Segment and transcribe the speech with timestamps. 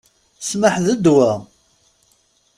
[0.41, 1.31] Ssmaḥ, d ddwa!